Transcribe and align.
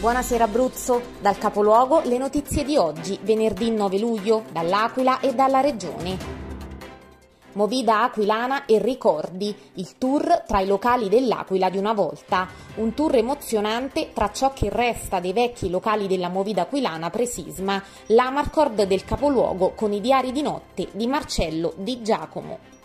Buonasera 0.00 0.44
Abruzzo, 0.44 1.02
dal 1.20 1.36
capoluogo 1.36 2.00
le 2.04 2.16
notizie 2.16 2.64
di 2.64 2.74
oggi, 2.78 3.18
venerdì 3.20 3.70
9 3.70 3.98
luglio, 3.98 4.44
dall'Aquila 4.50 5.20
e 5.20 5.34
dalla 5.34 5.60
Regione. 5.60 6.16
Movida 7.52 8.04
Aquilana 8.04 8.64
e 8.64 8.78
Ricordi, 8.78 9.54
il 9.74 9.98
tour 9.98 10.44
tra 10.46 10.60
i 10.60 10.66
locali 10.66 11.10
dell'Aquila 11.10 11.68
di 11.68 11.76
una 11.76 11.92
volta, 11.92 12.48
un 12.76 12.94
tour 12.94 13.16
emozionante 13.16 14.12
tra 14.14 14.32
ciò 14.32 14.54
che 14.54 14.70
resta 14.70 15.20
dei 15.20 15.34
vecchi 15.34 15.68
locali 15.68 16.06
della 16.06 16.30
Movida 16.30 16.62
Aquilana 16.62 17.10
pre-sisma, 17.10 17.82
l'Amarcord 18.06 18.84
del 18.84 19.04
capoluogo 19.04 19.72
con 19.74 19.92
i 19.92 20.00
diari 20.00 20.32
di 20.32 20.40
notte 20.40 20.88
di 20.92 21.06
Marcello 21.08 21.74
Di 21.76 22.00
Giacomo. 22.00 22.79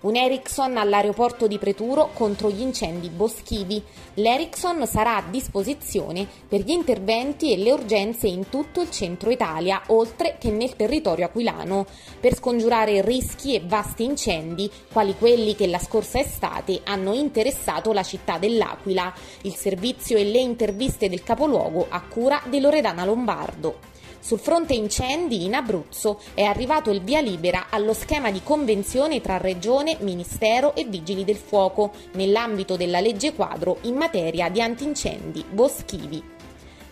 Un 0.00 0.14
Ericsson 0.14 0.76
all'aeroporto 0.76 1.48
di 1.48 1.58
Preturo 1.58 2.10
contro 2.12 2.50
gli 2.50 2.60
incendi 2.60 3.08
boschivi. 3.08 3.82
L'Ericsson 4.14 4.86
sarà 4.86 5.16
a 5.16 5.24
disposizione 5.28 6.24
per 6.48 6.60
gli 6.60 6.70
interventi 6.70 7.52
e 7.52 7.56
le 7.56 7.72
urgenze 7.72 8.28
in 8.28 8.48
tutto 8.48 8.80
il 8.80 8.90
centro 8.92 9.28
Italia, 9.30 9.82
oltre 9.86 10.36
che 10.38 10.52
nel 10.52 10.76
territorio 10.76 11.26
aquilano, 11.26 11.84
per 12.20 12.36
scongiurare 12.36 13.02
rischi 13.02 13.56
e 13.56 13.62
vasti 13.64 14.04
incendi, 14.04 14.70
quali 14.92 15.16
quelli 15.18 15.56
che 15.56 15.66
la 15.66 15.80
scorsa 15.80 16.20
estate 16.20 16.82
hanno 16.84 17.12
interessato 17.12 17.92
la 17.92 18.04
città 18.04 18.38
dell'Aquila. 18.38 19.12
Il 19.42 19.56
servizio 19.56 20.16
e 20.16 20.22
le 20.22 20.38
interviste 20.38 21.08
del 21.08 21.24
capoluogo 21.24 21.86
a 21.88 22.00
cura 22.02 22.40
di 22.46 22.60
Loredana 22.60 23.04
Lombardo. 23.04 23.96
Sul 24.20 24.38
fronte 24.38 24.74
incendi 24.74 25.44
in 25.44 25.54
Abruzzo 25.54 26.20
è 26.34 26.42
arrivato 26.42 26.90
il 26.90 27.02
via 27.02 27.20
libera 27.20 27.66
allo 27.70 27.92
schema 27.92 28.30
di 28.30 28.42
convenzione 28.42 29.20
tra 29.20 29.38
Regione, 29.38 29.96
Ministero 30.00 30.74
e 30.74 30.84
Vigili 30.84 31.24
del 31.24 31.36
Fuoco 31.36 31.92
nell'ambito 32.12 32.76
della 32.76 33.00
legge 33.00 33.34
quadro 33.34 33.78
in 33.82 33.94
materia 33.94 34.48
di 34.48 34.60
antincendi 34.60 35.44
boschivi. 35.50 36.22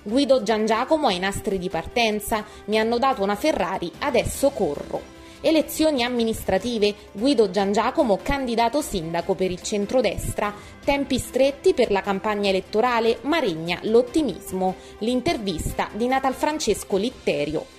Guido 0.03 0.43
Giangiacomo 0.43 1.09
ai 1.09 1.19
nastri 1.19 1.59
di 1.59 1.69
partenza, 1.69 2.45
mi 2.67 2.79
hanno 2.79 2.99
dato 2.99 3.23
una 3.23 3.35
Ferrari, 3.35 3.91
adesso 3.99 4.51
corro. 4.51 5.16
Elezioni 5.47 6.03
amministrative, 6.03 6.93
Guido 7.13 7.51
Giangiacomo 7.51 8.19
candidato 8.21 8.81
sindaco 8.81 9.37
per 9.37 9.53
il 9.53 9.63
centrodestra, 9.63 10.53
tempi 10.85 11.19
stretti 11.21 11.73
per 11.73 11.93
la 11.93 12.01
campagna 12.01 12.49
elettorale, 12.49 13.19
ma 13.21 13.39
regna 13.39 13.79
l'ottimismo. 13.83 14.75
L'intervista 14.99 15.89
di 15.93 16.09
Natal 16.09 16.35
Francesco 16.35 16.97
Litterio. 16.97 17.76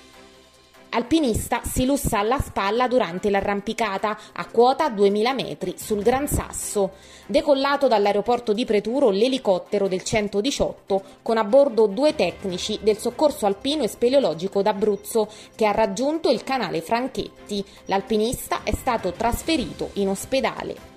Alpinista 0.89 1.61
si 1.63 1.85
lussa 1.85 2.19
alla 2.19 2.39
spalla 2.39 2.87
durante 2.87 3.29
l'arrampicata 3.29 4.17
a 4.33 4.45
quota 4.47 4.89
2000 4.89 5.33
metri 5.33 5.75
sul 5.77 6.01
Gran 6.01 6.27
Sasso. 6.27 6.91
Decollato 7.25 7.87
dall'aeroporto 7.87 8.53
di 8.53 8.65
Preturo 8.65 9.09
l'elicottero 9.09 9.87
del 9.87 10.03
118 10.03 11.03
con 11.21 11.37
a 11.37 11.43
bordo 11.43 11.87
due 11.87 12.15
tecnici 12.15 12.79
del 12.81 12.97
soccorso 12.97 13.45
alpino 13.45 13.83
e 13.83 13.89
speleologico 13.89 14.61
d'Abruzzo 14.61 15.27
che 15.55 15.65
ha 15.65 15.71
raggiunto 15.71 16.29
il 16.29 16.43
canale 16.43 16.81
Franchetti. 16.81 17.63
L'alpinista 17.85 18.63
è 18.63 18.73
stato 18.73 19.11
trasferito 19.11 19.89
in 19.93 20.07
ospedale. 20.09 20.95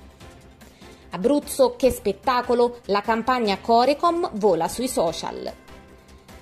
Abruzzo, 1.10 1.74
che 1.76 1.90
spettacolo! 1.90 2.78
La 2.86 3.00
campagna 3.00 3.58
Corecom 3.58 4.30
vola 4.34 4.68
sui 4.68 4.86
social. 4.86 5.69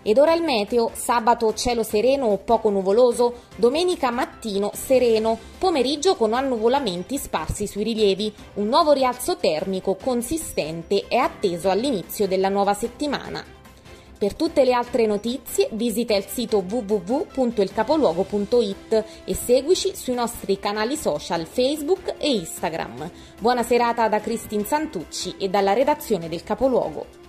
Ed 0.02 0.18
ora 0.18 0.34
il 0.34 0.42
meteo, 0.42 0.90
sabato 0.94 1.52
cielo 1.54 1.82
sereno 1.82 2.26
o 2.26 2.38
poco 2.38 2.70
nuvoloso, 2.70 3.46
domenica 3.56 4.10
mattino 4.10 4.70
sereno, 4.74 5.36
pomeriggio 5.58 6.14
con 6.14 6.32
annuvolamenti 6.32 7.18
sparsi 7.18 7.66
sui 7.66 7.82
rilievi. 7.82 8.32
Un 8.54 8.68
nuovo 8.68 8.92
rialzo 8.92 9.36
termico 9.36 9.96
consistente 9.96 11.06
è 11.08 11.16
atteso 11.16 11.68
all'inizio 11.68 12.28
della 12.28 12.48
nuova 12.48 12.74
settimana. 12.74 13.44
Per 14.18 14.34
tutte 14.34 14.64
le 14.64 14.72
altre 14.72 15.06
notizie 15.06 15.68
visita 15.72 16.16
il 16.16 16.24
sito 16.24 16.64
www.ilcapoluogo.it 16.68 19.04
e 19.24 19.34
seguici 19.34 19.94
sui 19.94 20.14
nostri 20.14 20.58
canali 20.58 20.96
social 20.96 21.46
Facebook 21.46 22.16
e 22.18 22.28
Instagram. 22.28 23.08
Buona 23.38 23.62
serata 23.62 24.08
da 24.08 24.18
Cristin 24.18 24.64
Santucci 24.64 25.36
e 25.38 25.48
dalla 25.48 25.72
redazione 25.72 26.28
del 26.28 26.42
Capoluogo. 26.42 27.27